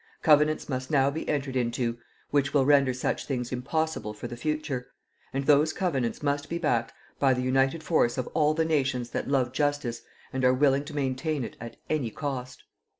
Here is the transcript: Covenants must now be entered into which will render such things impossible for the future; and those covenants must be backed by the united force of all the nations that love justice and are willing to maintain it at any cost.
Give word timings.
Covenants 0.23 0.67
must 0.67 0.89
now 0.89 1.11
be 1.11 1.29
entered 1.29 1.55
into 1.55 1.99
which 2.31 2.55
will 2.55 2.65
render 2.65 2.91
such 2.91 3.25
things 3.27 3.51
impossible 3.51 4.15
for 4.15 4.27
the 4.27 4.35
future; 4.35 4.87
and 5.31 5.45
those 5.45 5.73
covenants 5.73 6.23
must 6.23 6.49
be 6.49 6.57
backed 6.57 6.91
by 7.19 7.35
the 7.35 7.43
united 7.43 7.83
force 7.83 8.17
of 8.17 8.25
all 8.33 8.55
the 8.55 8.65
nations 8.65 9.11
that 9.11 9.29
love 9.29 9.51
justice 9.53 10.01
and 10.33 10.43
are 10.43 10.55
willing 10.55 10.85
to 10.85 10.95
maintain 10.95 11.43
it 11.43 11.55
at 11.61 11.77
any 11.87 12.09
cost. 12.09 12.63